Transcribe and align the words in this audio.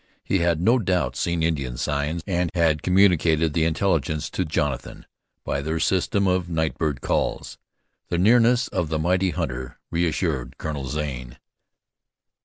He 0.23 0.39
had 0.39 0.59
no 0.59 0.79
doubt 0.79 1.15
seen 1.15 1.43
Indian 1.43 1.77
signs, 1.77 2.23
and 2.25 2.49
had 2.55 2.81
communicated 2.81 3.53
the 3.53 3.65
intelligence 3.65 4.31
to 4.31 4.43
Jonathan 4.43 5.05
by 5.43 5.61
their 5.61 5.79
system 5.79 6.25
of 6.25 6.49
night 6.49 6.75
bird 6.79 7.01
calls. 7.01 7.59
The 8.09 8.17
nearness 8.17 8.67
of 8.69 8.89
the 8.89 8.97
mighty 8.97 9.29
hunter 9.29 9.77
reassured 9.91 10.57
Colonel 10.57 10.87
Zane. 10.87 11.37